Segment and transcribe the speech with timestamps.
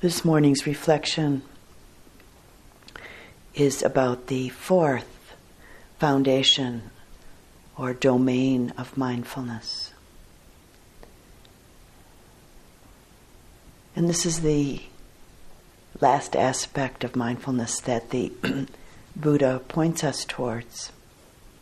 [0.00, 1.42] This morning's reflection
[3.54, 5.34] is about the fourth
[5.98, 6.90] foundation
[7.76, 9.92] or domain of mindfulness.
[13.94, 14.80] And this is the
[16.00, 18.32] last aspect of mindfulness that the
[19.16, 20.92] Buddha points us towards.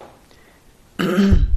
[1.01, 1.49] and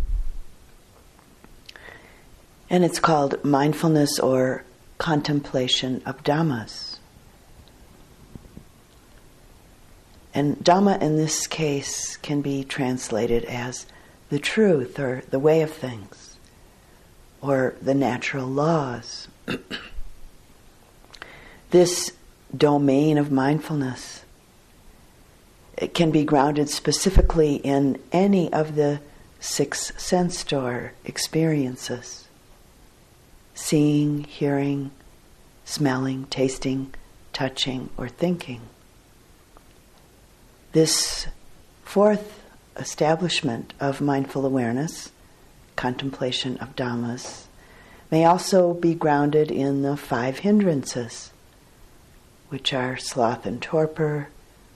[2.71, 4.63] it's called mindfulness or
[5.01, 6.99] contemplation of Dhammas.
[10.31, 13.87] And Dhamma in this case can be translated as
[14.29, 16.37] the truth or the way of things
[17.41, 19.27] or the natural laws.
[21.71, 22.11] this
[22.55, 24.23] domain of mindfulness
[25.77, 29.01] it can be grounded specifically in any of the
[29.39, 32.27] six sense door experiences
[33.71, 34.91] seeing, hearing,
[35.63, 36.93] smelling, tasting,
[37.31, 38.59] touching, or thinking.
[40.73, 41.27] This
[41.85, 42.43] fourth
[42.75, 45.13] establishment of mindful awareness,
[45.77, 47.45] contemplation of Dhammas,
[48.11, 51.31] may also be grounded in the five hindrances,
[52.49, 54.27] which are sloth and torpor,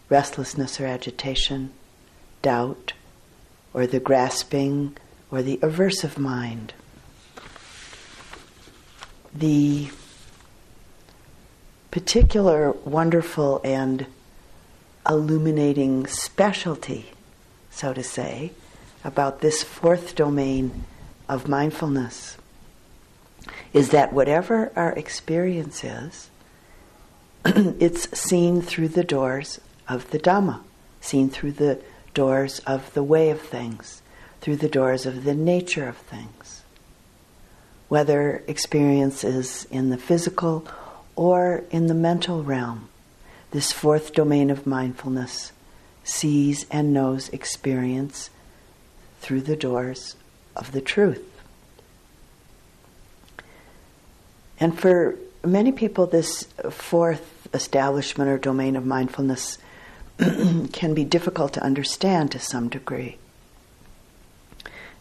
[0.07, 1.73] restlessness or agitation,
[2.41, 2.93] doubt,
[3.73, 4.95] or the grasping
[5.29, 6.71] or the aversive mind
[9.37, 9.89] the
[11.91, 14.05] particular wonderful and
[15.07, 17.11] illuminating specialty,
[17.69, 18.51] so to say,
[19.03, 20.85] about this fourth domain
[21.27, 22.37] of mindfulness
[23.73, 26.29] is that whatever our experience is,
[27.45, 30.61] it's seen through the doors of the Dhamma,
[31.01, 31.79] seen through the
[32.13, 34.01] doors of the way of things,
[34.39, 36.63] through the doors of the nature of things
[37.87, 40.67] whether experience is in the physical
[41.15, 42.89] or in the mental realm.
[43.51, 45.51] This fourth domain of mindfulness
[46.03, 48.29] sees and knows experience
[49.21, 50.15] through the doors
[50.55, 51.23] of the truth.
[54.59, 59.57] And for many people, this fourth establishment or domain of mindfulness
[60.17, 63.17] can be difficult to understand to some degree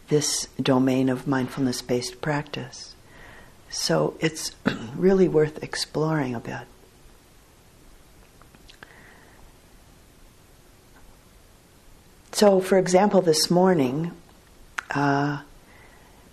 [0.07, 2.95] this domain of mindfulness based practice.
[3.69, 4.51] So it's
[4.95, 6.67] really worth exploring a bit.
[12.31, 14.11] So, for example, this morning,
[14.91, 15.41] uh,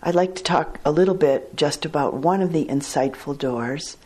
[0.02, 3.96] I'd like to talk a little bit just about one of the insightful doors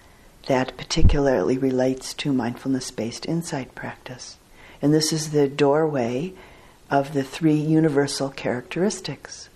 [0.46, 4.36] that particularly relates to mindfulness based insight practice.
[4.82, 6.34] And this is the doorway
[6.90, 9.48] of the three universal characteristics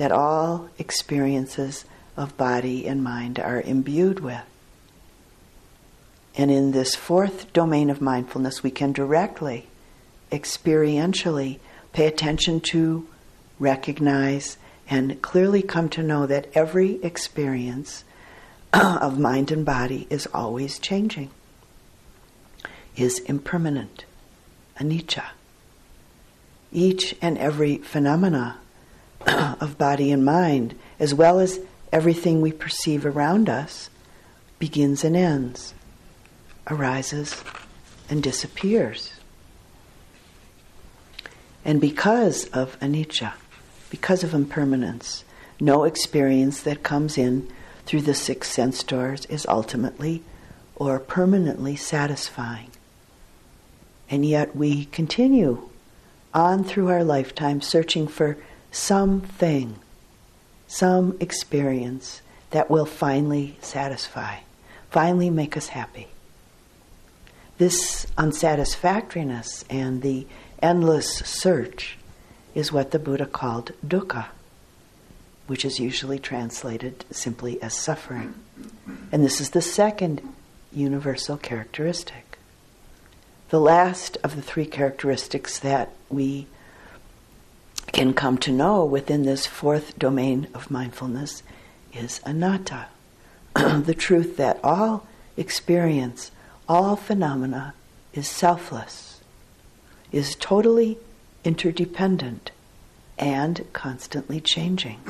[0.00, 1.84] that all experiences
[2.16, 4.40] of body and mind are imbued with.
[6.34, 9.66] And in this fourth domain of mindfulness, we can directly,
[10.32, 11.58] experientially
[11.92, 13.06] pay attention to,
[13.58, 14.56] recognize,
[14.88, 18.02] and clearly come to know that every experience
[18.72, 21.28] of mind and body is always changing,
[22.96, 24.06] is impermanent,
[24.78, 25.24] anicca.
[26.72, 28.60] Each and every phenomena
[29.60, 31.60] of body and mind, as well as
[31.92, 33.90] everything we perceive around us,
[34.58, 35.74] begins and ends,
[36.68, 37.42] arises
[38.08, 39.12] and disappears.
[41.64, 43.32] And because of anicca,
[43.90, 45.24] because of impermanence,
[45.60, 47.50] no experience that comes in
[47.84, 50.22] through the six sense doors is ultimately
[50.76, 52.70] or permanently satisfying.
[54.08, 55.68] And yet we continue
[56.32, 58.36] on through our lifetime searching for
[58.70, 59.76] something,
[60.66, 64.36] some experience that will finally satisfy,
[64.90, 66.08] finally make us happy.
[67.58, 70.26] This unsatisfactoriness and the
[70.62, 71.98] endless search
[72.54, 74.26] is what the Buddha called dukkha,
[75.46, 78.34] which is usually translated simply as suffering.
[79.12, 80.22] And this is the second
[80.72, 82.38] universal characteristic.
[83.50, 86.46] The last of the three characteristics that we
[87.92, 91.42] can come to know within this fourth domain of mindfulness
[91.92, 92.86] is anatta,
[93.54, 95.06] the truth that all
[95.36, 96.30] experience,
[96.68, 97.74] all phenomena
[98.14, 99.20] is selfless,
[100.12, 100.98] is totally
[101.44, 102.50] interdependent,
[103.18, 105.00] and constantly changing.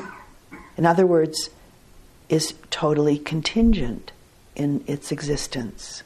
[0.77, 1.49] In other words,
[2.29, 4.11] is totally contingent
[4.55, 6.03] in its existence,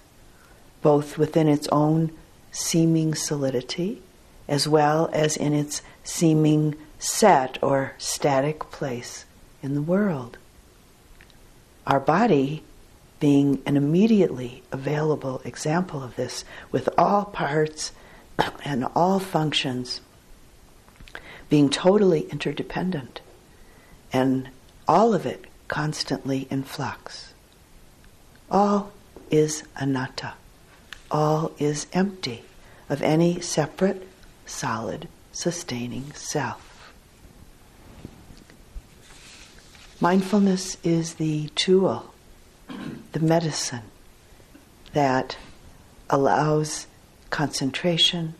[0.81, 2.11] both within its own
[2.51, 4.01] seeming solidity
[4.47, 9.25] as well as in its seeming set or static place
[9.61, 10.37] in the world.
[11.87, 12.63] Our body
[13.19, 17.91] being an immediately available example of this with all parts
[18.65, 20.01] and all functions
[21.49, 23.21] being totally interdependent
[24.11, 24.49] and
[24.87, 27.33] all of it constantly in flux.
[28.49, 28.91] All
[29.31, 30.33] is anatta.
[31.09, 32.43] All is empty
[32.89, 34.07] of any separate,
[34.45, 36.93] solid, sustaining self.
[40.01, 42.13] Mindfulness is the tool,
[43.13, 43.83] the medicine
[44.93, 45.37] that
[46.09, 46.87] allows
[47.29, 48.35] concentration,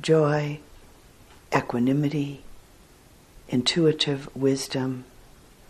[0.00, 0.60] joy,
[1.54, 2.42] equanimity,
[3.48, 5.04] intuitive wisdom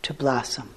[0.02, 0.70] to blossom.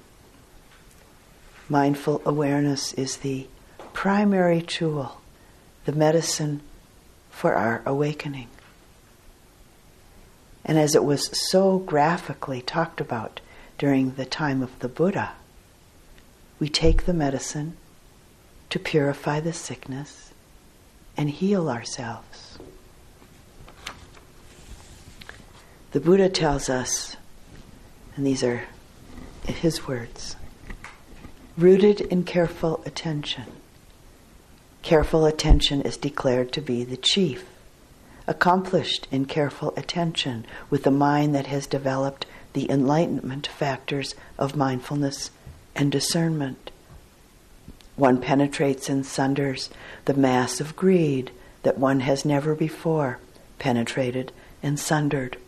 [1.68, 3.46] Mindful awareness is the
[3.92, 5.20] primary tool,
[5.84, 6.60] the medicine
[7.30, 8.48] for our awakening.
[10.68, 13.40] And as it was so graphically talked about
[13.78, 15.32] during the time of the Buddha,
[16.60, 17.76] we take the medicine
[18.70, 20.32] to purify the sickness
[21.16, 22.58] and heal ourselves.
[25.92, 27.16] The Buddha tells us,
[28.14, 28.64] and these are
[29.46, 30.36] his words
[31.56, 33.44] rooted in careful attention.
[34.82, 37.44] Careful attention is declared to be the chief.
[38.28, 45.30] Accomplished in careful attention with a mind that has developed the enlightenment factors of mindfulness
[45.74, 46.70] and discernment.
[47.96, 49.70] One penetrates and sunders
[50.04, 51.30] the mass of greed
[51.62, 53.18] that one has never before
[53.58, 54.30] penetrated
[54.62, 55.38] and sundered,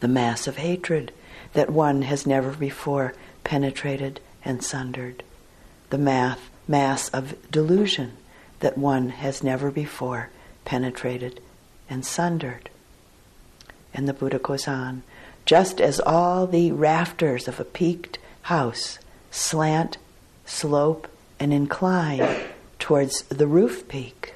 [0.00, 1.12] the mass of hatred
[1.52, 3.12] that one has never before
[3.44, 5.22] penetrated and sundered,
[5.90, 8.12] the math, mass of delusion
[8.60, 10.30] that one has never before
[10.64, 11.40] penetrated
[11.88, 12.70] and sundered.
[13.94, 15.02] And the Buddha goes on
[15.44, 18.98] just as all the rafters of a peaked house
[19.30, 19.96] slant,
[20.44, 21.08] slope,
[21.40, 22.42] and incline
[22.78, 24.34] towards the roof peak,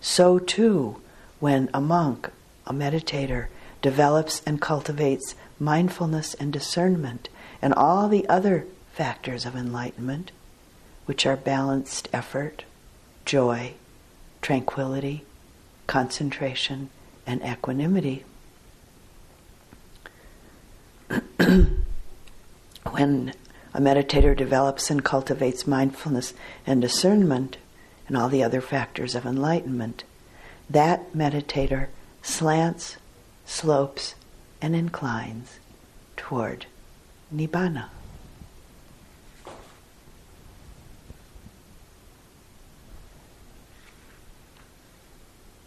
[0.00, 1.00] so too
[1.38, 2.30] when a monk,
[2.66, 3.46] a meditator,
[3.82, 7.28] develops and cultivates mindfulness and discernment
[7.60, 10.32] and all the other factors of enlightenment,
[11.06, 12.64] which are balanced effort,
[13.24, 13.72] joy,
[14.40, 15.24] tranquility,
[15.88, 16.88] concentration,
[17.26, 18.24] and equanimity.
[22.90, 23.32] when
[23.74, 26.34] a meditator develops and cultivates mindfulness
[26.66, 27.56] and discernment
[28.06, 30.04] and all the other factors of enlightenment,
[30.70, 31.88] that meditator
[32.22, 32.96] slants,
[33.44, 34.14] slopes,
[34.62, 35.58] and inclines
[36.16, 36.66] toward
[37.34, 37.88] Nibbana.